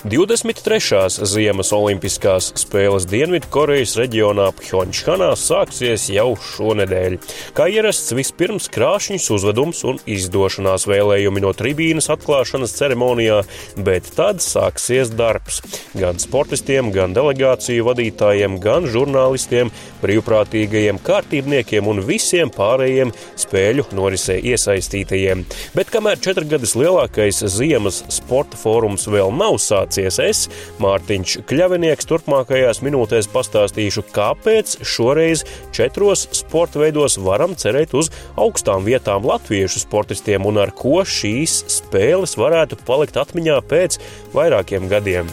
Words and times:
23. 0.00 1.26
Ziemas 1.28 1.74
Olimpiskās 1.76 2.46
spēles 2.56 3.04
Dienvidkorejas 3.10 3.98
reģionā 4.00 4.46
Pjončhanā 4.56 5.34
sāksies 5.36 6.06
jau 6.08 6.30
šonadēļ. 6.40 7.18
Kā 7.52 7.66
ierasts, 7.68 8.14
vispirms 8.16 8.70
krāšņs 8.72 9.26
uzvedums 9.36 9.82
un 9.84 10.00
izdošanās 10.08 10.86
vēlējumi 10.88 11.42
no 11.44 11.50
tribīnas 11.52 12.08
atklāšanas 12.14 12.72
ceremonijā, 12.78 13.42
bet 13.76 14.08
tad 14.16 14.40
sāksies 14.40 15.12
darbs. 15.12 15.60
Gan 15.92 16.16
sportistiem, 16.22 16.88
gan 16.96 17.12
delegāciju 17.12 17.84
vadītājiem, 17.90 18.56
gan 18.64 18.88
žurnālistiem, 18.88 19.68
brīvprātīgajiem 20.00 21.02
kārtībniekiem 21.04 21.92
un 21.92 22.00
visiem 22.08 22.48
pārējiem 22.56 23.12
spēļu 23.44 23.90
norisē 24.00 24.38
iesaistītajiem. 24.48 25.44
Bet 25.76 25.92
kamēr 25.92 26.24
četrgadus 26.24 26.72
lielākais 26.80 27.44
ziemas 27.52 28.00
sporta 28.08 28.56
fórums 28.56 29.04
vēl 29.12 29.28
nav 29.36 29.60
sācies, 29.60 29.89
sācies 29.90 30.18
es, 30.22 30.40
Mārtiņš 30.80 31.40
Kļavinieks. 31.48 32.06
Turpmākajās 32.06 32.80
minūtēs 32.84 33.28
pastāstīšu, 33.32 34.06
kāpēc 34.14 34.78
šoreiz 34.86 35.44
četros 35.74 36.28
sporta 36.32 36.80
veidos 36.80 37.18
varam 37.18 37.56
cerēt 37.58 37.94
uz 37.94 38.10
augstām 38.38 38.84
vietām 38.86 39.26
latviešu 39.26 39.82
sportistiem 39.82 40.46
un 40.46 40.62
ar 40.62 40.70
ko 40.70 41.02
šīs 41.02 41.64
spēles 41.80 42.36
varētu 42.38 42.78
palikt 42.86 43.18
atmiņā 43.20 43.60
pēc 43.66 44.00
vairākiem 44.34 44.88
gadiem. 44.90 45.30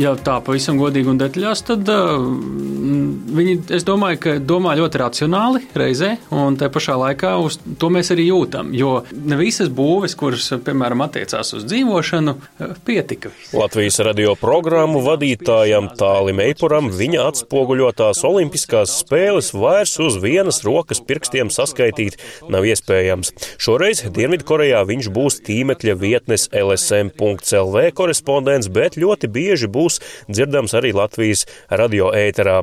ja 0.00 0.14
tā 0.16 0.38
pavisam 0.40 0.78
godīgi 0.80 1.10
un 1.12 1.18
detaļās, 1.20 1.60
tad 1.68 1.88
uh, 1.92 2.22
viņi, 3.20 3.56
es 3.76 3.84
domāju, 3.86 4.20
ka 4.24 4.34
domā 4.42 4.74
ļoti 4.78 5.00
racionāli 5.02 5.62
reizē, 5.76 6.14
un 6.34 6.56
tā 6.60 6.70
pašā 6.72 6.96
laikā 7.00 7.34
uz 7.42 7.58
to 7.80 7.90
mēs 7.92 8.12
arī 8.14 8.28
jūtam. 8.30 8.72
Jo 8.76 9.00
ne 9.12 9.38
visas 9.40 9.70
būves, 9.72 10.16
kuras, 10.18 10.48
piemēram, 10.64 11.04
attiecās 11.06 11.54
uz 11.56 11.66
dzīvošanu, 11.68 12.34
uh, 12.36 12.74
pietika. 12.86 13.32
Latvijas 13.56 14.00
radio 14.06 14.34
programmu 14.38 15.02
vadītājam 15.04 15.90
Tālim 16.00 16.42
Eipuram 16.44 16.90
viņa 16.94 17.26
atspoguļotās 17.30 18.22
olimpiskās 18.26 18.98
spēles 19.02 19.52
vairs 19.56 19.96
uz 20.02 20.18
vienas 20.22 20.62
rokas 20.66 21.02
pirkstiem 21.04 21.50
saskaitīt 21.52 22.18
nav 22.50 22.66
iespējams. 22.68 23.32
Šoreiz 23.60 24.04
Dienvidkorejā 24.14 24.82
viņš 24.88 25.10
būs 25.14 25.40
tīmekļa 25.46 25.96
vietnes 26.00 26.48
lsm.lv 26.54 27.84
korespondents, 27.96 28.70
bet 28.72 28.98
ļoti 29.00 29.30
bieži 29.32 29.70
būs 29.70 30.00
dzirdams 30.30 30.74
arī 30.78 30.92
Latvijas 30.96 31.46
radio 31.70 32.10
ēterā. 32.16 32.60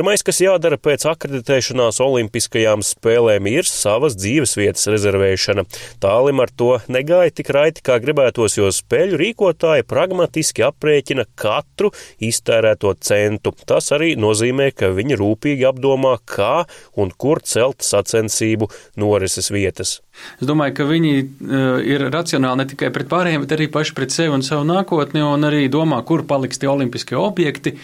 Pirmais, 0.00 0.22
kas 0.24 0.38
jādara 0.40 0.78
pēc 0.80 1.02
akreditēšanās 1.10 1.98
Olimpiskajām 2.00 2.80
spēlēm, 2.80 3.50
ir 3.50 3.66
savas 3.68 4.14
dzīvesvietas 4.16 4.88
rezervēšana. 4.94 5.66
Tālim 6.00 6.40
ar 6.40 6.48
to 6.56 6.70
negāja 6.88 7.34
tik 7.36 7.50
raiti, 7.52 7.84
kā 7.84 7.98
gribētos, 8.00 8.56
jo 8.56 8.70
spēļu 8.72 9.20
rīkotāji 9.20 9.84
pragmatiski 9.84 10.64
aprēķina 10.70 11.28
katru 11.36 11.92
iztērēto 12.16 12.94
centu. 13.04 13.52
Tas 13.68 13.92
arī 13.92 14.14
nozīmē, 14.16 14.70
ka 14.72 14.88
viņi 14.96 15.20
rūpīgi 15.20 15.68
apdomā, 15.68 16.16
kā 16.24 16.62
un 16.96 17.12
kur 17.12 17.44
celt 17.44 17.84
sacensību 17.84 18.72
norises 18.96 19.52
vietas. 19.52 19.98
Es 20.40 20.48
domāju, 20.48 20.78
ka 20.80 20.88
viņi 20.88 21.12
uh, 21.20 21.76
ir 21.84 22.08
racionāli 22.08 22.64
ne 22.64 22.70
tikai 22.72 22.88
pret 22.94 23.12
pārējiem, 23.12 23.44
bet 23.44 23.52
arī 23.56 23.68
paši 23.72 24.00
pret 24.00 24.16
sevi 24.16 24.32
un 24.32 24.44
savu 24.44 24.64
nākotni, 24.68 25.20
un 25.24 25.44
arī 25.48 25.66
domā, 25.72 26.00
kur 26.08 26.24
paliks 26.28 26.60
tie 26.60 26.72
olimpiskie 26.72 27.20
objekti, 27.20 27.76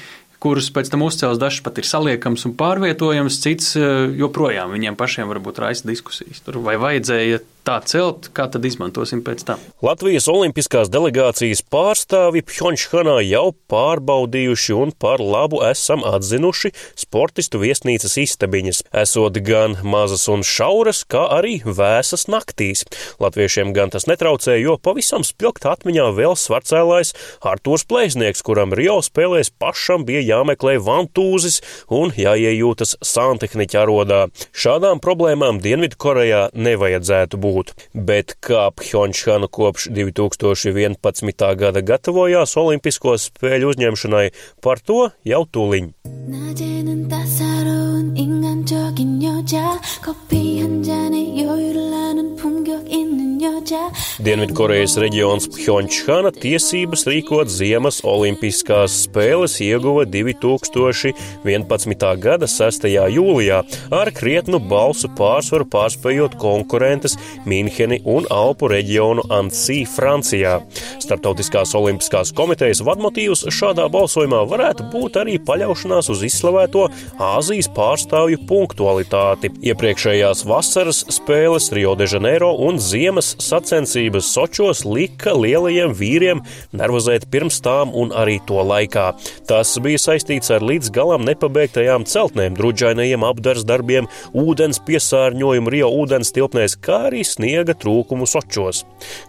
kurus 0.42 0.70
pēc 0.74 0.90
tam 0.92 1.04
uzcels, 1.06 1.40
dažs 1.40 1.62
pat 1.64 1.80
ir 1.80 1.88
saliekams 1.88 2.46
un 2.48 2.54
pārvietojams, 2.58 3.40
cits 3.42 3.74
uh, 3.80 4.06
joprojām 4.16 4.74
viņiem 4.76 4.98
pašiem 4.98 5.30
varbūt 5.32 5.60
raisa 5.64 5.88
diskusijas. 5.88 6.42
Tur 6.46 6.60
vai 6.64 6.76
vajadzēja 6.80 7.42
tā 7.66 7.80
celt, 7.88 8.28
kā 8.36 8.46
tad 8.50 8.64
izmantosim 8.66 9.22
pēc 9.26 9.42
tam. 9.48 9.62
Latvijas 9.84 10.28
Olimpiskās 10.30 10.90
delegācijas 10.92 11.64
pārstāvi 11.66 12.44
Pjončhanā 12.46 13.18
jau 13.26 13.50
pārbaudījuši 13.70 14.76
un 14.76 14.92
par 14.94 15.22
labu 15.22 15.62
esam 15.66 16.04
atzinuši 16.06 16.70
sportistu 16.98 17.60
viesnīcas 17.62 18.14
istabiņas, 18.22 18.82
esot 19.02 19.40
gan 19.46 19.76
mazas 19.82 20.28
un 20.32 20.44
šauras, 20.46 21.02
kā 21.10 21.24
arī 21.38 21.58
vēsas 21.66 22.28
naktīs. 22.30 22.84
Latviešiem 23.22 23.74
gan 23.76 23.90
tas 23.94 24.06
netraucēja, 24.10 24.62
jo 24.62 24.78
pavisam 24.78 25.26
spilgt 25.26 25.66
atmiņā 25.66 26.06
vēl 26.16 26.36
svarcēlājs 26.38 27.14
Artūrs 27.46 27.86
Plēsnieks, 27.90 28.44
kuram 28.46 28.74
Rio 28.76 29.00
spēlēs 29.04 29.50
pašam 29.50 30.06
bija 30.06 30.22
jāmeklē 30.22 30.76
vantūzis 30.86 31.60
un 31.90 32.14
jāiejūtas 32.14 32.96
santehniķa 33.02 33.82
arodā. 33.82 34.22
Šādām 34.54 35.02
problēmām 35.02 35.58
Dienvidkorejā 35.64 36.46
nevajadzētu 36.54 37.40
būt 37.42 37.55
būt, 37.55 37.75
bet 37.93 38.35
kā 38.43 38.67
Pjončhana 38.75 39.47
kopš 39.51 39.89
2011. 39.93 41.47
gada 41.55 41.81
gatavojās 41.81 42.57
Olimpisko 42.57 43.15
spēļu 43.19 43.75
uzņemšanai, 43.75 44.27
par 44.61 44.79
to 44.79 45.11
jau 45.23 45.45
tūliņ. 45.45 45.91
낮에는 46.31 47.07
따사로운 47.07 48.15
인간적인 48.15 49.23
여자 49.23 49.79
커피 50.01 50.61
한 50.61 50.83
잔에 50.83 51.37
여유를 51.37 51.93
하는 51.93 52.35
품격 52.35 52.89
있는 52.91 53.41
여자 53.41 53.91
Dienvidkorejas 54.16 54.94
reģions 54.96 55.44
Pjončhana 55.52 56.30
tiesības 56.32 57.02
rīkot 57.04 57.50
Ziemas 57.52 57.98
Olimpiskās 58.08 58.94
spēles 59.02 59.58
ieguva 59.60 60.06
2011. 60.08 62.06
gada 62.22 62.48
6. 62.48 62.86
jūlijā 63.12 63.58
ar 63.92 64.10
krietnu 64.16 64.56
balsu 64.70 65.10
pārsvaru 65.18 65.66
pārspējot 65.68 66.38
konkurentes 66.40 67.18
Minheni 67.44 67.98
un 68.08 68.24
Alpu 68.32 68.70
reģionu 68.72 69.26
Ansī 69.36 69.82
Francijā. 69.84 70.62
Startautiskās 71.04 71.76
Olimpiskās 71.76 72.32
komitejas 72.32 72.80
vadmotīvs 72.88 73.44
šādā 73.52 73.84
balsojumā 73.92 74.46
varētu 74.48 74.88
būt 74.96 75.20
arī 75.26 75.36
paļaušanās 75.44 76.08
uz 76.16 76.24
izslavēto 76.30 76.86
Āzijas 77.34 77.68
pārstāvju 77.76 78.40
punktualitāti. 78.48 79.52
Iepriekšējās 79.74 80.46
vasaras 80.48 81.04
spēles 81.20 81.68
Rio 81.76 81.92
de 82.00 82.08
Janeiro 82.08 82.54
un 82.64 82.80
Ziemas 82.80 83.34
sacensības 83.44 84.05
sacensības 84.06 84.26
Sočos 84.36 84.84
lika 84.84 85.32
lielajiem 85.34 85.92
vīriem 85.94 86.40
nervozēt 86.72 87.26
pirms 87.30 87.60
tām 87.60 87.92
un 87.94 88.12
arī 88.12 88.38
to 88.46 88.62
laikā. 88.62 89.14
Tas 89.48 89.78
bija 89.82 89.98
saistīts 89.98 90.50
ar 90.50 90.62
līdz 90.62 90.90
galam 90.92 91.24
nepabeigtajām 91.24 92.04
celtnēm, 92.06 92.54
druģainajiem 92.56 93.24
apdars 93.24 93.64
darbiem, 93.64 94.06
ūdens 94.34 94.78
piesārņojumu 94.86 95.70
Rio 95.70 95.90
ūdens 95.90 96.32
tilpnēs, 96.32 96.76
kā 96.78 97.08
arī 97.10 97.24
sniega 97.24 97.74
trūkumu 97.74 98.26
Sočos. 98.26 98.84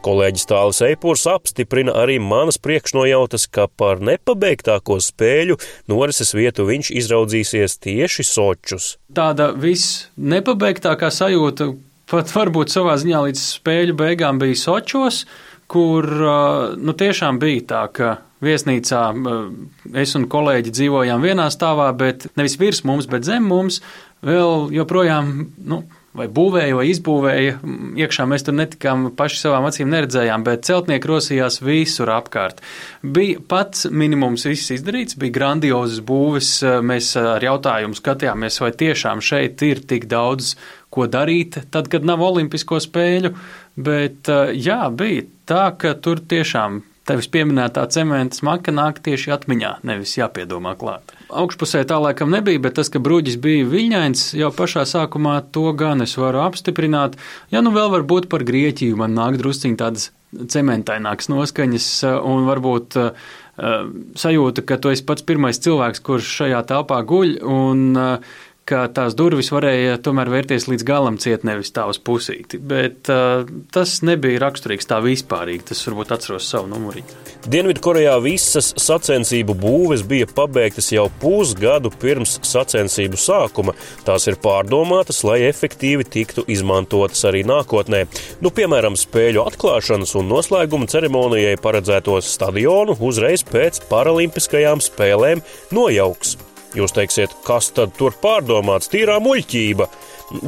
Kolēģis 0.05 0.47
Tālis 0.47 0.81
Eipūrs 0.85 1.25
apstiprina 1.31 1.95
arī 1.97 2.19
manas 2.19 2.57
priekšnojautas, 2.57 3.47
ka 3.47 3.67
par 3.67 3.99
nepabeigtāko 4.01 4.99
spēļu 5.01 5.57
norises 5.87 6.35
vietu 6.37 6.67
viņš 6.67 6.93
izraudzīsies 7.01 7.79
tieši 7.81 8.27
Sočus. 8.27 8.97
Tāda 9.13 9.53
visnepabeigtākā 9.57 11.09
sajūta, 11.13 11.71
pat 12.11 12.31
varbūt 12.33 12.73
savā 12.73 12.95
ziņā 12.99 13.25
līdz 13.27 13.43
spēļu 13.57 13.97
beigām 13.99 14.39
bija 14.41 14.57
Sočos, 14.59 15.25
kur 15.67 16.07
nu, 16.79 16.95
tiešām 16.95 17.39
bija 17.43 17.65
tā, 17.71 17.83
ka 17.91 18.15
viesnīcā 18.43 19.03
es 19.97 20.15
un 20.17 20.27
kolēģi 20.31 20.73
dzīvojām 20.79 21.23
vienā 21.25 21.47
stāvā, 21.53 21.89
bet 21.97 22.29
nevis 22.39 22.57
virs 22.61 22.83
mums, 22.87 23.09
bet 23.11 23.27
zem 23.27 23.47
mums 23.49 23.81
vēl 24.25 24.69
joprojām. 24.77 25.33
Nu, 25.67 25.83
vai 26.17 26.25
būvēja, 26.33 26.75
vai 26.77 26.85
izbūvēja. 26.89 27.57
Iekšā 28.01 28.25
mēs 28.29 28.45
tur 28.47 28.55
netikām 28.57 29.09
paši 29.17 29.41
savām 29.43 29.67
acīm 29.69 29.91
neredzējām, 29.93 30.45
bet 30.47 30.65
celtnieki 30.65 31.11
rosījās 31.11 31.59
visur 31.61 32.11
apkārt. 32.15 32.63
Bija 33.03 33.43
pats 33.49 33.85
minimums 33.91 34.47
viss 34.49 34.73
izdarīts, 34.73 35.17
bija 35.19 35.35
grandiozas 35.35 36.01
būves. 36.07 36.51
Mēs 36.85 37.11
ar 37.21 37.45
jautājumu 37.45 37.97
skatījāmies, 37.97 38.61
vai 38.63 38.73
tiešām 38.81 39.21
šeit 39.21 39.61
ir 39.67 39.83
tik 39.85 40.09
daudz 40.09 40.55
ko 40.93 41.07
darīt, 41.11 41.59
tad, 41.73 41.89
kad 41.91 42.05
nav 42.07 42.23
olimpisko 42.23 42.79
spēļu. 42.83 43.33
Bet 43.77 44.29
jā, 44.57 44.81
bija 44.89 45.25
tā, 45.49 45.65
ka 45.77 45.93
tur 46.01 46.23
tiešām 46.23 46.81
tevis 47.07 47.29
pieminētā 47.31 47.85
cementa 47.93 48.37
smaka 48.37 48.73
nāk 48.75 48.99
tieši 49.05 49.31
atmiņā, 49.37 49.71
nevis 49.87 50.17
jāpiedomā 50.17 50.75
klāt. 50.79 51.13
Augšpusē 51.27 51.83
tā 51.87 51.99
laikam 52.03 52.31
nebija, 52.33 52.61
bet 52.63 52.77
tas, 52.79 52.91
ka 52.91 53.01
bruģis 53.03 53.39
bija 53.43 53.67
viļņains, 53.71 54.27
jau 54.39 54.51
pašā 54.55 54.83
sākumā 54.87 55.39
to 55.55 55.69
gan 55.77 56.03
es 56.03 56.17
varu 56.19 56.43
apstiprināt. 56.43 57.17
Ja 57.53 57.63
nu 57.63 57.73
vēl 57.75 57.91
varbūt 57.95 58.29
par 58.31 58.45
Grieķiju 58.47 58.99
man 58.99 59.15
nāk 59.17 59.39
drusciņi 59.41 59.79
tādas 59.79 60.11
cementainākas 60.35 61.29
noskaņas 61.31 61.87
un 62.27 62.47
varbūt 62.49 62.97
uh, 62.99 63.29
sajūta, 64.19 64.65
ka 64.67 64.77
tu 64.81 64.91
esi 64.91 65.05
pats 65.07 65.23
pirmais 65.25 65.59
cilvēks, 65.63 66.03
kurš 66.03 66.33
šajā 66.41 66.59
telpā 66.67 66.99
guļ 67.07 67.37
un 67.47 67.85
uh, 67.95 68.35
ka 68.67 68.83
tās 68.91 69.15
durvis 69.17 69.49
varēja 69.53 69.97
tomēr 70.03 70.29
vērties 70.31 70.67
līdz 70.67 70.85
galam 70.87 71.17
ciet, 71.21 71.45
nevis 71.47 71.71
tā 71.75 71.85
uz 71.87 71.99
pusīti. 72.03 72.59
Bet 72.59 73.09
uh, 73.13 73.47
tas 73.73 73.97
nebija 74.05 74.41
raksturīgs 74.43 74.89
tā 74.89 74.99
vispārīgi. 75.03 75.69
Tas 75.71 75.83
varbūt 75.87 76.11
atceros 76.15 76.49
savu 76.51 76.69
numuriņu. 76.73 77.15
Dienvidkorejā 77.47 78.17
visas 78.23 78.73
sacensību 78.81 79.55
būves 79.57 80.03
bija 80.07 80.27
pabeigtas 80.27 80.89
jau 80.91 81.07
pusgadu 81.21 81.91
pirms 82.01 82.37
sacensību 82.47 83.19
sākuma. 83.21 83.75
Tās 84.07 84.27
ir 84.27 84.39
pārdomātas, 84.43 85.23
lai 85.27 85.39
efektīvi 85.47 86.07
tiktu 86.17 86.43
izmantotas 86.51 87.23
arī 87.29 87.45
nākotnē. 87.47 88.03
Nu, 88.43 88.51
piemēram, 88.51 88.99
spēļu 88.99 89.45
atklāšanas 89.47 90.17
un 90.19 90.27
noslēguma 90.33 90.89
ceremonijai 90.91 91.55
paredzētos 91.63 92.33
stadionu 92.35 92.97
uzreiz 92.99 93.45
pēc 93.47 93.85
Paralimpiskajām 93.87 94.83
spēlēm 94.83 95.45
nojauks. 95.71 96.37
Jūs 96.77 96.93
teiksiet, 96.93 97.33
kas 97.47 97.71
tad 97.73 97.95
tur 97.97 98.13
pārdomāts? 98.21 98.91
Tīrā 98.93 99.17
muļķība! 99.23 99.87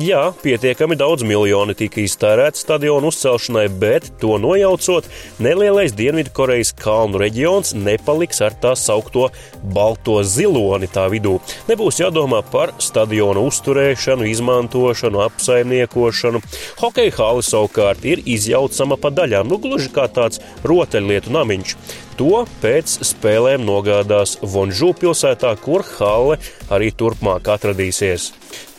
Jā, 0.03 0.33
pietiekami 0.43 0.97
daudz 0.99 1.23
miljoni 1.23 1.71
tika 1.79 2.01
iztērēti 2.03 2.59
stadionu 2.59 3.13
uzcelšanai, 3.13 3.63
bet 3.79 4.09
to 4.19 4.33
nojaucot, 4.43 5.07
nelielais 5.39 5.93
Dienvidkorejas 5.95 6.73
kalnu 6.81 7.21
reģions 7.21 7.71
nepaliks 7.79 8.43
ar 8.43 8.57
tā 8.59 8.73
saukto 8.75 9.29
balto 9.63 10.17
ziloni 10.27 10.89
tā 10.91 11.05
vidū. 11.13 11.37
Nebūs 11.71 12.01
jādomā 12.03 12.43
par 12.51 12.75
stadionu 12.83 13.45
uzturēšanu, 13.47 14.27
izmantošanu, 14.33 15.23
apsaimniekošanu. 15.29 16.43
Hokeja 16.83 17.15
hāli 17.21 17.47
savukārt 17.47 18.03
ir 18.03 18.25
izjaucama 18.27 18.99
pa 18.99 19.15
daļām, 19.15 19.47
nu 19.47 19.63
gluži 19.63 19.95
kā 19.95 20.11
tāds 20.11 20.43
rotaļlietu 20.67 21.31
namiņš. 21.39 21.77
To 22.19 22.41
pēc 22.59 22.97
spēlēm 23.07 23.63
nogādās 23.63 24.35
Vonžū 24.43 24.89
pilsētā, 24.99 25.53
kur 25.63 25.85
Halle 25.95 26.35
arī 26.67 26.89
turpmāk 26.91 27.47
atradīsies. 27.47 28.33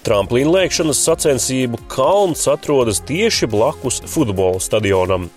Tramplīna 0.05 0.53
lēkšanas 0.59 1.01
sacensību 1.07 1.81
kalns 1.89 2.45
atrodas 2.53 3.01
tieši 3.09 3.49
blakus 3.49 4.03
futbola 4.05 4.61
stadionam. 4.61 5.31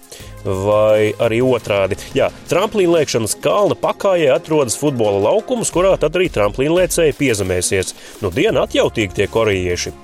Vai 0.44 1.14
arī 1.24 1.40
otrādi. 1.48 1.96
Jā, 2.16 2.28
tramplīna 2.52 2.98
lēkšanas 2.98 3.38
kalna 3.44 3.80
pakājē 3.80 4.34
atrodas 4.36 4.76
futbola 4.80 5.24
laukums, 5.30 5.72
kurā 5.72 5.96
tad 6.00 6.20
arī 6.20 6.28
tramplīna 6.28 6.82
lēcēji 6.82 7.16
piezemēsies. 7.22 7.96
Nu, 8.20 8.36
diena 8.36 8.68
atjautīgi 8.68 9.22
tie 9.22 9.32
korejieši. 9.32 9.96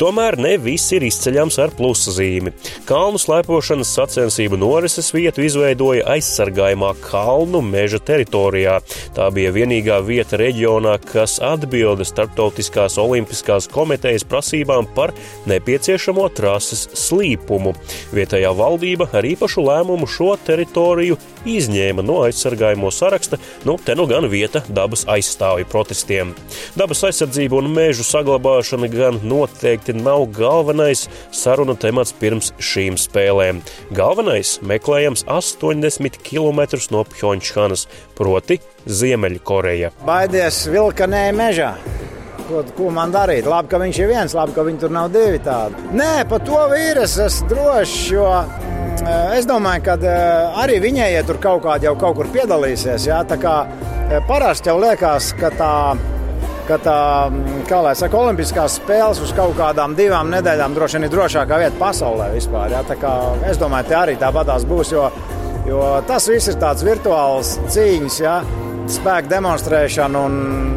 Tomēr 0.00 0.36
ne 0.40 0.56
viss 0.60 0.92
ir 0.92 1.04
izceļams 1.06 1.56
ar 1.62 1.72
plusa 1.76 2.12
zīmi. 2.12 2.52
Kalnu 2.88 3.20
slēpošanas 3.20 3.92
sacensību 3.96 4.58
norises 4.60 5.08
vietu 5.14 5.44
izveidoja 5.46 6.04
aizsargājumā 6.16 6.92
kalnu 7.04 7.62
meža 7.64 8.00
teritorijā. 8.04 8.78
Tā 9.16 9.28
bija 9.34 9.52
vienīgā 9.56 9.98
vieta 10.06 10.40
reģionā, 10.40 10.98
kas 11.12 11.38
atbilda 11.44 12.04
Startautiskās 12.06 12.98
olimpiskās 13.00 13.70
komitejas 13.72 14.26
prasībām 14.28 14.88
par 14.96 15.14
nepieciešamo 15.48 16.28
trases 16.36 16.86
slīpumu. 17.06 17.74
Vietējā 18.16 18.52
valdība 18.56 19.08
ar 19.16 19.26
īpašu 19.26 19.64
lēmumu 19.64 20.08
šo 20.10 20.34
teritoriju 20.46 21.16
izņēma 21.46 22.04
no 22.04 22.20
aizsargājamo 22.26 22.90
saraksta, 22.92 23.38
nu 23.64 23.78
te 23.82 23.94
nu 23.96 24.06
gan 24.10 24.28
vieta 24.30 24.64
dabas 24.68 25.06
aizstāvju 25.10 25.68
protestiem. 25.70 26.34
Dabas 26.76 27.04
aizsardzība 27.06 27.60
un 27.62 27.70
mežu 27.72 28.04
saglabāšana 28.06 28.90
gan 28.92 29.20
notiek 29.24 29.55
noteikti 29.56 29.92
nav 29.96 30.26
galvenais 30.36 31.06
sarunu 31.32 31.76
temats 31.80 32.12
pirms 32.20 32.52
šīm 32.60 32.96
spēlēm. 33.00 33.62
Galvenais 33.96 34.58
meklējams 34.60 35.24
80 35.26 36.20
km 36.20 36.60
no 36.92 37.04
Pjončhanas, 37.04 37.86
proti 38.16 38.60
Ziemeļkoreja. 38.86 39.92
Baidies 40.04 40.66
vilkanē 40.68 41.30
mežā! 41.32 41.74
Ko, 42.46 42.60
ko 42.76 42.90
man 42.94 43.10
darīt? 43.10 43.46
Labi, 43.48 43.68
ka 43.72 43.78
viņš 43.80 43.96
ir 43.98 44.10
viens, 44.12 44.34
labi, 44.36 44.52
ka 44.54 44.62
viņi 44.62 44.78
tur 44.78 44.92
nav 44.94 45.08
divi 45.10 45.40
tādi. 45.42 45.88
Nē, 45.98 46.28
par 46.30 46.44
to 46.46 46.60
vīrusu 46.70 47.24
es 47.24 47.40
drošs, 47.50 47.96
jo 48.12 48.26
mm, 48.28 49.32
es 49.34 49.48
domāju, 49.48 49.82
ka 49.88 49.96
eh, 49.98 50.60
arī 50.62 50.76
viņai, 50.84 51.08
ja 51.16 51.24
tur 51.26 51.40
kaut 51.42 51.64
kādā 51.64 51.88
jau 51.88 51.96
kaut 51.98 52.20
kur 52.20 52.30
piedalīsies, 52.36 53.08
jā, 53.08 53.24
tā 53.26 53.40
kā 53.42 53.56
eh, 53.66 54.20
parasti 54.28 54.70
jau 54.70 54.76
liekas, 54.78 55.32
ka 55.40 55.50
tā 55.58 55.72
ka 56.68 56.78
tā, 56.82 56.98
kā 57.68 57.80
lai 57.84 57.94
saka, 57.98 58.18
olimpiskās 58.18 58.78
spēles 58.80 59.22
uz 59.24 59.32
kaut 59.36 59.56
kādām 59.58 59.96
divām 59.98 60.30
nedēļām 60.34 60.76
droši 60.76 60.98
vien 60.98 61.08
ir 61.08 61.14
drošākā 61.14 61.62
vieta 61.62 61.80
pasaulē 61.80 62.30
vispār. 62.34 62.76
Ja? 62.76 62.84
Tā 62.86 62.98
kā, 63.00 63.14
es 63.50 63.60
domāju, 63.62 63.90
ka 63.90 64.04
arī 64.04 64.18
tāpatās 64.20 64.68
būs, 64.68 64.92
jo, 64.94 65.08
jo 65.68 65.82
tas 66.08 66.28
viss 66.30 66.52
ir 66.52 66.60
tāds 66.62 66.86
virtuāls 66.86 67.56
cīņas. 67.74 68.22
Ja? 68.22 68.38
spēku 68.86 69.30
demonstrēšanu. 69.30 70.24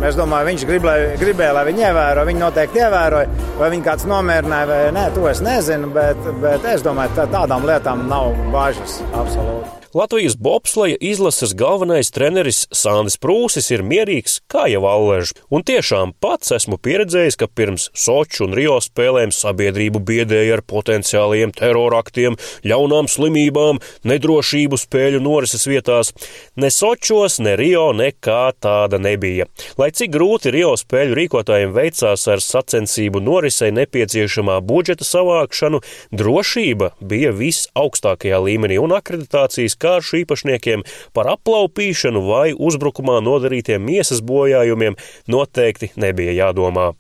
Es 0.08 0.18
domāju, 0.18 0.50
viņš 0.50 0.68
gribēja, 0.70 1.10
gribēja, 1.22 1.56
lai 1.58 1.66
viņi 1.70 1.86
ievēro. 1.90 2.26
Viņi 2.30 2.44
noteikti 2.44 2.84
ievēroja, 2.84 3.50
vai 3.60 3.72
viņi 3.76 3.86
kāds 3.86 4.08
nomierināja 4.10 4.70
vai 4.70 4.80
nē, 4.96 5.10
to 5.18 5.28
es 5.32 5.44
nezinu. 5.46 5.92
Bet, 5.96 6.32
bet 6.44 6.70
es 6.74 6.86
domāju, 6.86 7.16
ka 7.18 7.30
tādām 7.34 7.68
lietām 7.70 8.08
nav 8.12 8.34
bažas 8.54 9.02
absolūti. 9.14 9.79
Latvijas 9.94 10.36
bobsleja 10.36 10.98
izlases 11.02 11.56
galvenais 11.56 12.12
treneris 12.14 12.68
Sandis 12.72 13.16
Prūsis 13.18 13.72
ir 13.74 13.82
mierīgs 13.82 14.36
kā 14.46 14.68
jau 14.70 14.84
allež, 14.86 15.32
un 15.50 15.64
tiešām 15.66 16.12
pats 16.22 16.54
esmu 16.54 16.78
pieredzējis, 16.78 17.38
ka 17.42 17.48
pirms 17.50 17.88
Soču 17.98 18.46
un 18.46 18.54
Rio 18.54 18.76
spēlēm 18.86 19.34
sabiedrību 19.34 20.02
biedēja 20.06 20.60
ar 20.60 20.62
potenciāliem 20.62 21.56
teroraktiem, 21.58 22.38
ļaunām 22.70 23.10
slimībām, 23.10 23.80
nedrošību 24.06 24.78
spēļu 24.78 25.24
norises 25.26 25.66
vietās. 25.66 26.14
Ne 26.54 26.70
Sočos, 26.70 27.40
ne 27.42 27.56
Rio 27.58 27.88
nekā 27.98 28.44
tāda 28.62 29.02
nebija. 29.02 29.50
Lai 29.82 29.90
cik 29.90 30.14
grūti 30.14 30.54
Rio 30.54 30.76
spēļu 30.78 31.18
rīkotājiem 31.18 31.74
veicās 31.74 32.28
ar 32.30 32.46
sacensību 32.46 33.24
norisei 33.26 33.72
nepieciešamā 33.74 34.62
budžeta 34.62 35.10
savākšanu, 35.10 35.82
drošība 36.14 36.94
bija 37.02 37.34
visaugstākajā 37.34 38.46
līmenī 38.46 38.78
un 38.78 38.94
akreditācijas 39.02 39.79
kāršu 39.82 40.22
īpašniekiem 40.24 40.86
par 41.16 41.32
aplaupīšanu 41.36 42.24
vai 42.28 42.48
uzbrukumā 42.54 43.20
nodarītiem 43.26 43.84
miesas 43.84 44.24
bojājumiem 44.26 45.00
noteikti 45.32 45.94
nebija 46.00 46.36
jādomā. 46.46 46.92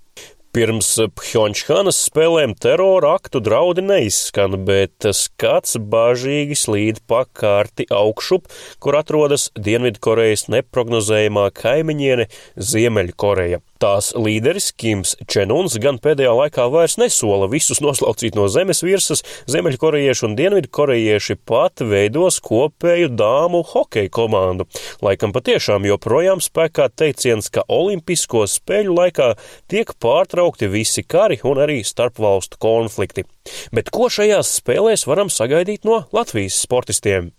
Pirms 0.49 0.87
Pjončhanas 1.13 1.99
spēlēm 2.07 2.55
terora 2.57 3.11
aktu 3.19 3.37
draudi 3.45 3.83
neizskan, 3.85 4.55
bet 4.65 5.05
skats 5.13 5.77
bažīgi 5.93 6.57
slīd 6.57 7.03
pa 7.05 7.21
kārti 7.29 7.85
augšup, 7.93 8.49
kur 8.81 8.97
atrodas 8.97 9.51
Dienvidkorejas 9.53 10.47
neprognozējumā 10.49 11.51
kaimiņiene 11.53 12.25
Ziemeļkoreja. 12.57 13.61
Tās 13.79 14.09
līderis 14.11 14.73
Kims 14.75 15.13
Čenuns 15.31 15.77
gan 15.79 16.01
pēdējā 16.03 16.33
laikā 16.35 16.65
vairs 16.67 16.97
nesola 16.99 17.47
visus 17.47 17.79
noslaucīt 17.79 18.35
no 18.35 18.49
zemes 18.51 18.81
virsmas, 18.83 19.21
ziemeļkorejieši 19.47 20.25
un 20.27 20.33
dienvidkorejieši 20.35 21.37
pat 21.47 21.79
veidos 21.87 22.41
kopēju 22.43 23.13
dāmu 23.15 23.61
hokeja 23.71 24.11
komandu. 24.11 24.67
Laikam 24.99 25.31
patiešām 25.31 25.87
joprojām 25.87 26.43
spēkā 26.43 26.89
teiciens, 26.91 27.47
ka 27.47 27.63
Olimpisko 27.71 28.43
spēļu 28.51 28.97
laikā 28.99 29.29
tiek 29.71 29.95
pārtraukti 29.95 30.67
visi 30.67 31.05
kari 31.07 31.39
un 31.47 31.63
arī 31.63 31.79
starpvalstu 31.87 32.59
konflikti. 32.59 33.23
Bet 33.71 33.95
ko 33.95 34.11
šajās 34.11 34.57
spēlēs 34.59 35.07
varam 35.07 35.31
sagaidīt 35.31 35.87
no 35.87 36.04
Latvijas 36.11 36.59
sportistiem? 36.68 37.31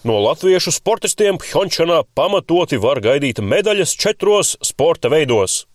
No 0.00 0.14
latviešu 0.24 0.72
sportistiem 0.72 1.36
Pjončanā 1.36 1.98
pamatoti 2.16 2.78
var 2.80 3.02
gaidīt 3.04 3.42
medaļas 3.44 3.90
četros 4.00 4.54
sporta 4.64 5.10
veidos. 5.12 5.66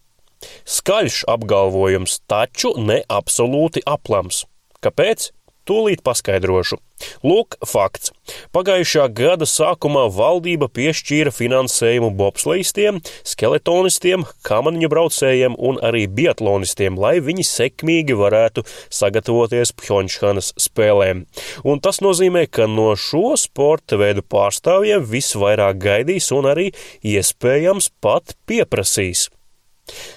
Skaļš 0.65 1.19
apgalvojums, 1.29 2.15
taču 2.25 2.71
ne 2.81 3.03
absolūti 3.05 3.83
aplams. 3.85 4.47
Kāpēc? 4.81 5.27
Tūlīt 5.65 6.03
paskaidrošu. 6.05 6.77
Lūk, 7.25 7.57
fakts. 7.65 8.11
Pagājušā 8.55 9.07
gada 9.17 9.47
sākumā 9.49 10.05
valdība 10.13 10.69
piešķīra 10.71 11.33
finansējumu 11.33 12.11
bobslejistiem, 12.15 13.01
skeletonistiem, 13.27 14.23
kamaniņu 14.45 14.89
braucējiem 14.93 15.57
un 15.57 15.79
arī 15.83 16.05
biatlonistiem, 16.07 16.99
lai 17.01 17.17
viņi 17.25 17.47
sekmīgi 17.49 18.15
varētu 18.19 18.63
sagatavoties 18.93 19.73
Pjončhanas 19.81 20.53
spēlēm. 20.67 21.25
Un 21.65 21.81
tas 21.83 21.99
nozīmē, 22.05 22.45
ka 22.47 22.69
no 22.71 22.91
šo 22.93 23.33
sporta 23.39 23.99
veidu 23.99 24.21
pārstāvjiem 24.21 25.03
visvairāk 25.09 25.81
gaidīs 25.81 26.31
un 26.35 26.51
arī 26.53 26.69
iespējams 27.03 27.91
pat 28.05 28.37
pieprasīs. 28.47 29.31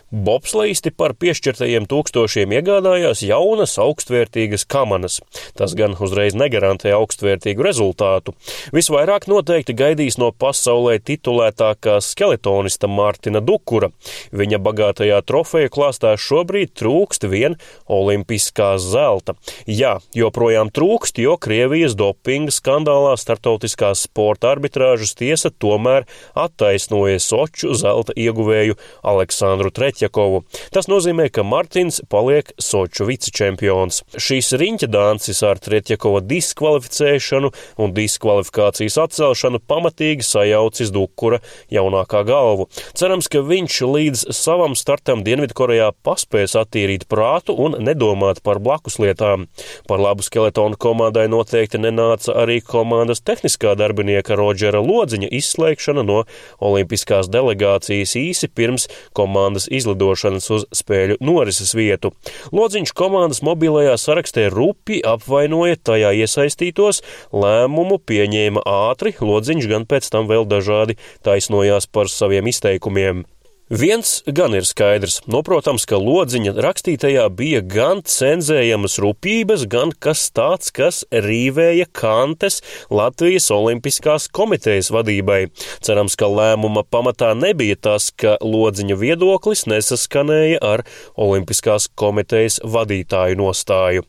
Bobslīsti 0.09 0.89
par 0.97 1.13
piešķirtajiem 1.21 1.85
tūkstošiem 1.89 2.55
iegādājās 2.57 3.21
jaunas 3.27 3.75
augstvērtīgas 3.83 4.65
kamanas. 4.65 5.19
Tas 5.59 5.75
gan 5.77 5.93
uzreiz 6.01 6.33
negarantē 6.33 6.95
augstvērtīgu 6.97 7.67
rezultātu. 7.67 8.33
Visvairāk 8.73 9.27
noteikti 9.29 9.77
gaidīs 9.77 10.17
no 10.17 10.31
pasaulē 10.33 10.97
titulētākā 11.05 11.99
skeletonista 12.05 12.89
Mārtina 12.89 13.43
Dukura. 13.45 13.91
Viņa 14.33 14.61
bagātajā 14.65 15.21
trofeju 15.29 15.75
klāstā 15.77 16.15
šobrīd 16.17 16.73
trūkst 16.81 17.29
vien 17.29 17.59
olimpiskā 17.85 18.71
zelta. 18.81 19.37
Jā, 19.69 19.99
joprojām 20.17 20.73
trūkst, 20.73 21.21
jo 21.21 21.37
Krievijas 21.37 21.99
dopinga 22.01 22.55
skandālā 22.55 23.13
startautiskās 23.21 24.07
sporta 24.09 24.55
arbitrāžas 24.55 25.13
tiesa 25.21 25.53
tomēr 25.53 26.09
attaisnoja 26.33 27.21
Soču 27.21 27.77
zelta 27.77 28.17
ieguvēju 28.17 28.81
Aleksandru 29.05 29.58
Treķi. 29.67 29.89
Tretjakovu. 29.99 30.43
Tas 30.71 30.87
nozīmē, 30.89 31.31
ka 31.33 31.43
Martins 31.43 32.03
paliek 32.13 32.53
Soču 32.61 33.07
vicečempions. 33.09 34.03
Šīs 34.15 34.53
riņķa 34.61 34.89
dancis 34.93 35.41
ar 35.43 35.59
Tretjakova 35.59 36.21
diskvalificēšanu 36.23 37.51
un 37.81 37.95
diskvalifikācijas 37.97 38.99
atcelšanu 39.01 39.63
pamatīgi 39.65 40.27
sajaucis 40.27 40.93
Dukura 40.95 41.41
jaunākā 41.73 42.21
galvu. 42.29 42.69
Cerams, 42.95 43.31
ka 43.33 43.41
viņš 43.41 43.79
līdz 43.89 44.27
savam 44.37 44.77
startam 44.79 45.25
Dienvidkorejā 45.25 45.91
paspēs 46.05 46.55
attīrīt 46.61 47.09
prātu 47.09 47.57
un 47.57 47.79
nedomāt 47.81 48.43
par 48.45 48.61
blakus 48.61 49.01
lietām. 49.01 49.49
Par 49.89 50.05
labu 50.05 50.27
skeletonu 50.27 50.77
komandai 50.77 51.27
noteikti 51.33 51.81
nenāca 51.81 52.37
arī 52.45 52.61
komandas 52.61 53.25
tehniskā 53.25 53.73
darbinieka 53.79 54.37
Rodžera 54.37 54.85
Lodziņa 54.85 55.33
izslēgšana 55.41 56.05
no 56.05 56.23
olimpiskās 56.61 57.33
delegācijas 57.33 58.15
īsi 58.21 58.53
pirms 58.53 58.89
komandas 59.17 59.48
izlaišanas 59.57 59.89
izlidošanas 59.89 60.51
uz 60.51 60.67
spēļu 60.75 61.19
norises 61.25 61.75
vietu. 61.77 62.13
Lodziņš 62.53 62.93
komandas 62.97 63.43
mobilajā 63.43 63.97
sarakstē 63.99 64.49
rupi 64.53 65.01
apvainoja 65.07 65.77
tajā 65.77 66.13
iesaistītos, 66.25 67.03
lēmumu 67.33 67.99
pieņēma 68.05 68.65
ātri, 68.67 69.15
Lodziņš 69.21 69.69
gan 69.71 69.87
pēc 69.89 70.11
tam 70.13 70.29
vēl 70.29 70.47
dažādi 70.49 70.99
taisnojās 71.25 71.89
par 71.91 72.09
saviem 72.09 72.49
izteikumiem. 72.51 73.25
Viens 73.69 74.23
gan 74.25 74.55
ir 74.57 74.65
skaidrs, 74.65 75.19
noprotams, 75.29 75.85
ka 75.85 75.99
lodziņa 76.01 76.55
rakstītajā 76.65 77.27
bija 77.37 77.61
gan 77.61 78.01
cenzējamas 78.01 78.97
rūpības, 79.05 79.67
gan 79.69 79.93
kas 79.93 80.23
tāds, 80.33 80.73
kas 80.73 81.03
rīvēja 81.13 81.85
kantes 81.93 82.63
Latvijas 82.89 83.51
Olimpiskās 83.53 84.31
komitejas 84.33 84.89
vadībai. 84.89 85.51
Cerams, 85.85 86.17
ka 86.17 86.33
lēmuma 86.33 86.87
pamatā 86.89 87.35
nebija 87.37 87.77
tas, 87.77 88.09
ka 88.09 88.39
lodziņa 88.41 88.97
viedoklis 88.97 89.67
nesaskanēja 89.69 90.65
ar 90.65 90.89
Olimpiskās 91.21 91.93
komitejas 91.93 92.63
vadītāju 92.65 93.37
nostāju. 93.45 94.09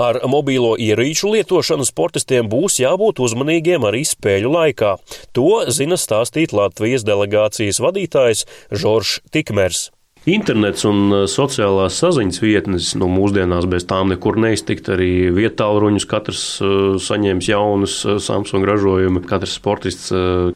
Ar 0.00 0.20
mobīlo 0.30 0.74
ierīču 0.80 1.32
lietošanu 1.34 1.86
sportistiem 1.88 2.50
būs 2.52 2.80
jābūt 2.82 3.22
uzmanīgiem 3.24 3.86
arī 3.88 4.04
spēļu 4.08 4.54
laikā. 4.58 4.96
To 5.36 5.64
zina 5.72 5.98
stāstīt 6.00 6.54
Latvijas 6.56 7.06
delegācijas 7.06 7.82
vadītājs 7.84 8.46
Žoržs 8.74 9.20
Tikmers. 9.30 9.93
Internets 10.24 10.86
un 10.88 11.10
uh, 11.12 11.22
sociālās 11.28 11.98
saziņas 12.00 12.40
vietnes, 12.40 12.86
nu, 12.96 13.10
mūsdienās 13.12 13.66
bez 13.68 13.84
tām 13.84 14.08
nekur 14.08 14.38
neiztikt. 14.40 14.88
Arī 14.94 15.28
vietāluņus 15.36 16.06
katrs 16.08 16.44
uh, 16.64 16.94
saņēmis 16.96 17.50
jaunus 17.50 17.98
uh, 18.08 18.16
Samsung 18.24 18.64
ražojumus, 18.64 19.26
katrs 19.28 19.58
sportists, 19.58 20.08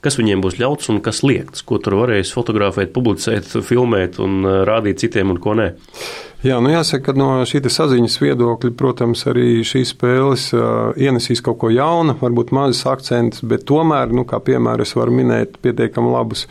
kas 0.04 0.16
viņiem 0.16 0.40
būs 0.44 0.56
ļauts 0.60 0.88
un 0.92 1.02
kas 1.04 1.20
liekts, 1.26 1.64
ko 1.68 1.76
tur 1.84 1.98
varēs 2.00 2.32
fotografēt, 2.32 2.94
publicēt, 2.96 3.52
filmēt 3.68 4.16
un 4.24 4.40
rādīt 4.68 5.04
citiem 5.04 5.34
un 5.34 5.42
ko 5.42 5.54
nē. 5.58 5.68
Jā, 6.46 6.60
nu 6.62 6.70
jāsaka, 6.70 7.10
ka 7.10 7.18
no 7.18 7.28
šīs 7.50 7.66
saziņas 7.74 8.20
viedokļa, 8.22 8.72
protams, 8.78 9.24
arī 9.28 9.64
šīs 9.66 9.92
spēles 9.96 10.48
uh, 10.54 10.92
ienesīs 10.96 11.42
kaut 11.44 11.58
ko 11.60 11.72
jaunu, 11.74 12.16
varbūt 12.20 12.54
mazas 12.56 12.84
akcentus, 12.88 13.44
bet 13.44 13.68
tomēr, 13.68 14.14
nu, 14.14 14.24
kā 14.28 14.38
piemēram, 14.46 14.86
es 14.86 14.94
varu 14.96 15.16
minēt 15.18 15.58
pietiekami 15.64 16.14
labus 16.14 16.46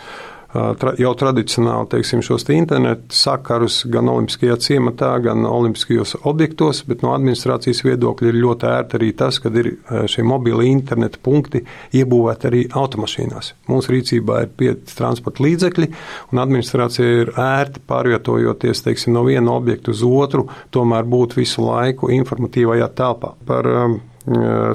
tra, 0.79 0.93
jau 0.99 1.11
tradicionāli 1.17 1.89
teiksim, 1.91 2.21
šos 2.25 2.45
te 2.47 2.55
internetu 2.57 3.15
sakarus 3.15 3.81
gan 3.91 4.09
Olimpiskajā 4.11 4.57
ciematā, 4.63 5.09
gan 5.23 5.45
Olimpiskajos 5.47 6.15
objektos, 6.29 6.83
bet 6.87 7.03
no 7.05 7.13
administrācijas 7.15 7.83
viedokļa 7.85 8.31
ir 8.31 8.39
ļoti 8.41 8.69
ērti 8.71 8.99
arī 8.99 9.11
tas, 9.19 9.39
ka 9.43 9.51
ir 9.51 9.71
šie 10.09 10.25
mobili 10.27 10.69
interneta 10.71 11.21
punkti 11.23 11.63
iebūvēti 11.97 12.49
arī 12.49 12.63
automašīnās. 12.81 13.53
Mūsu 13.71 13.93
rīcībā 13.95 14.43
ir 14.45 14.53
pieci 14.59 14.97
transporta 14.97 15.43
līdzekļi, 15.45 15.89
un 16.33 16.43
administrācija 16.43 17.23
ir 17.23 17.33
ērti 17.43 17.83
pārvietojoties 17.87 18.85
teiksim, 18.87 19.15
no 19.17 19.25
viena 19.27 19.55
objekta 19.57 19.93
uz 19.93 20.05
otru, 20.07 20.47
tomēr 20.73 21.07
būt 21.07 21.37
visu 21.39 21.65
laiku 21.65 22.11
informatīvajā 22.15 22.89
telpā. 22.97 23.35
Par 23.47 23.69
um, 23.73 23.99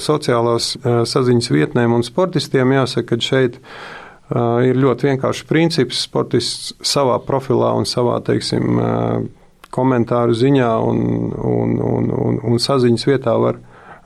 sociālās 0.00 0.74
saziņas 0.82 1.50
vietnēm 1.52 1.92
un 1.92 2.06
sportistiem 2.06 2.72
jāsaka, 2.78 3.16
ka 3.16 3.32
šeit 3.32 3.58
ir 3.58 4.00
ļoti 4.32 5.10
vienkāršs 5.10 5.46
princips. 5.48 6.02
Sportists 6.06 6.72
savā 6.86 7.18
profilā 7.26 7.72
un 7.76 7.88
savā, 7.88 8.18
teiksim, 8.24 8.80
komentāru 9.72 10.36
ziņā 10.36 10.72
un, 10.84 10.98
un, 11.36 11.76
un, 11.80 12.10
un, 12.12 12.40
un 12.44 12.60
saziņas 12.60 13.06
vietā 13.08 13.36
var 13.40 13.60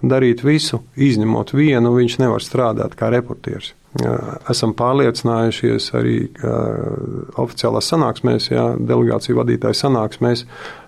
darīt 0.06 0.45
visu, 0.45 0.83
izņemot 0.97 1.54
vienu, 1.56 1.95
viņš 1.97 2.18
nevar 2.21 2.45
strādāt 2.45 2.95
kā 2.99 3.09
reportieris. 3.14 3.73
Esam 4.50 4.75
pārliecinājušies 4.76 5.87
arī 5.97 6.16
oficiālās 7.40 7.88
sanāksmēs, 7.92 8.50
jā, 8.52 8.66
delegāciju 8.76 9.38
vadītāju 9.40 9.78
sanāksmēs, 9.78 10.45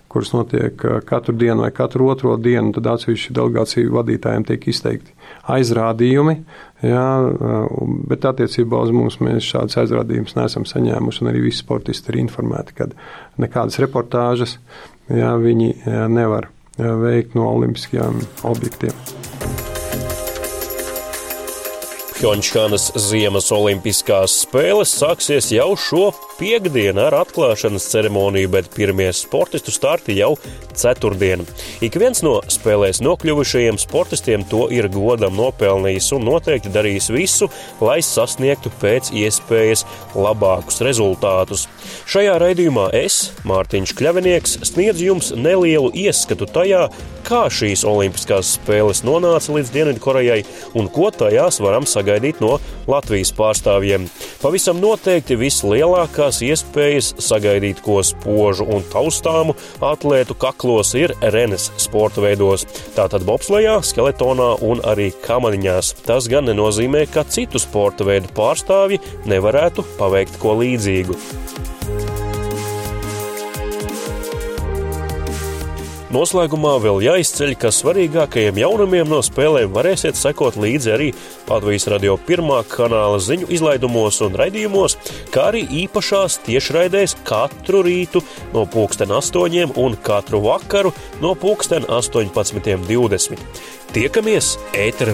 kuras 0.09 0.31
notiek 0.33 0.81
katru 1.05 1.35
dienu 1.37 1.63
vai 1.63 1.71
katru 1.75 2.09
otro 2.09 2.35
dienu, 2.41 2.73
tad 2.75 2.87
atsevišķi 2.95 3.35
delegāciju 3.37 3.93
vadītājiem 3.93 4.45
tiek 4.49 4.67
izteikti 4.71 5.13
aizrādījumi, 5.49 6.35
jā, 6.85 7.07
bet 8.09 8.27
attiecībā 8.29 8.81
uz 8.85 8.93
mums 8.95 9.19
mēs 9.23 9.45
šādas 9.45 9.79
aizrādījumus 9.83 10.37
neesam 10.37 10.65
saņēmuši, 10.69 11.23
un 11.23 11.31
arī 11.31 11.45
visi 11.47 11.63
sportisti 11.63 12.13
ir 12.13 12.21
informēti, 12.25 12.77
ka 12.77 12.89
nekādas 13.41 13.79
reportāžas 13.83 14.57
jā, 15.09 15.33
viņi 15.41 15.73
nevar 16.09 16.49
veikt 16.79 17.35
no 17.37 17.49
olimpiskajiem 17.53 18.21
objektiem. 18.49 18.95
Pjončānas 22.19 22.89
Ziemas 22.99 23.45
Olimpiskās 23.55 24.41
spēles 24.43 24.91
sāksies 24.91 25.53
jau 25.55 25.69
šo 25.79 26.09
piekdienu 26.39 27.03
ar 27.03 27.17
atklāšanas 27.19 27.87
ceremoniju, 27.91 28.49
bet 28.55 28.69
pirmie 28.75 29.09
sportistu 29.15 29.73
starti 29.75 30.15
jau 30.17 30.33
ceturtdien. 30.79 31.43
Ik 31.83 31.97
viens 31.99 32.23
no 32.23 32.37
spēlēs 32.51 33.01
nokļuvušajiem 33.03 33.79
sportistiem 33.81 34.45
to 34.49 34.67
ir 34.73 34.87
godam 34.93 35.35
nopelnījis 35.39 36.11
un 36.15 36.25
noteikti 36.29 36.71
darīs 36.73 37.09
visu, 37.11 37.49
lai 37.83 37.99
sasniegtu 38.05 38.71
pēc 38.81 39.11
iespējas 39.19 39.85
labākus 40.15 40.79
rezultātus. 40.85 41.67
Šajā 42.09 42.37
raidījumā 42.41 42.89
es, 42.97 43.19
Mārtiņš 43.49 43.95
Kļavinieks, 43.99 44.57
sniedzu 44.71 45.09
jums 45.09 45.33
nelielu 45.35 45.91
ieskatu 46.07 46.47
tajā, 46.49 46.87
kā 47.27 47.43
šīs 47.53 47.83
Olimpiskās 47.87 48.55
spēles 48.57 49.03
nonāca 49.05 49.53
līdz 49.53 49.73
Dienvidkorejai 49.75 50.39
un 50.79 50.89
ko 50.93 51.11
tajās 51.13 51.59
varam 51.61 51.85
sagaidīt 51.89 52.41
no 52.43 52.55
Latvijas 52.89 53.33
pārstāvjiem. 53.37 54.07
Pavisam 54.41 54.79
noteikti 54.81 55.37
vislielākās 56.29 56.41
iespējas 56.45 57.13
sagaidīt 57.19 57.81
ko 57.81 58.01
spožu 58.03 58.65
un 58.65 58.83
taustāmu 58.91 59.55
atlētu 59.81 60.35
kaklos 60.37 60.93
ir 60.95 61.13
renes 61.21 61.71
sporta 61.77 62.21
veidos, 62.21 62.65
tātad 62.95 63.25
bobslejā, 63.25 63.81
skeletonā 63.81 64.61
un 64.61 64.81
arī 64.83 65.11
kamaniņās. 65.25 66.05
Tas 66.05 66.27
gan 66.29 66.45
nenozīmē, 66.45 67.07
ka 67.11 67.23
citu 67.25 67.59
sporta 67.59 68.05
veidu 68.05 68.29
pārstāvji 68.35 68.99
nevarētu 69.25 69.85
paveikt 69.97 70.39
ko 70.39 70.59
līdzīgu. 70.61 71.15
Noslēgumā 76.09 76.71
vēl 76.81 77.03
jāizceļ, 77.05 77.51
ka 77.61 77.69
svarīgākajiem 77.69 78.57
jaunumiem 78.63 79.05
no 79.11 79.19
spēlēm 79.21 79.69
varēsiet 79.75 80.17
sekot 80.17 80.55
līdzi 80.57 80.93
arī 80.95 81.09
Latvijas 81.45 81.85
radio 81.93 82.15
pirmā 82.25 82.63
kanāla 82.65 83.19
ziņu 83.21 83.45
izlaidumos 83.53 84.17
un 84.25 84.33
raidījumos, 84.41 84.97
kā 85.29 85.51
arī 85.51 85.61
īpašās 85.83 86.39
tiešraidēs 86.47 87.13
katru 87.29 87.83
rītu 87.85 88.23
no 88.55 88.65
pulksten 88.65 89.13
8 89.13 89.77
un 89.77 89.97
katru 90.01 90.41
vakaru 90.47 90.95
no 91.21 91.35
pulksten 91.37 91.85
18.20. 91.85 93.37
Tiekamies 93.93 94.55
ētera 94.73 95.13